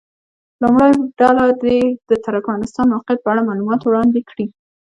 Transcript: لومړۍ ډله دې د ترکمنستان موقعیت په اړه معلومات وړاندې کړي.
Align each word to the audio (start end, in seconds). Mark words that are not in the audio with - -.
لومړۍ 0.61 0.91
ډله 1.19 1.45
دې 1.63 1.79
د 2.09 2.11
ترکمنستان 2.25 2.85
موقعیت 2.93 3.19
په 3.21 3.29
اړه 3.31 3.47
معلومات 3.49 3.81
وړاندې 3.83 4.21
کړي. 4.29 4.45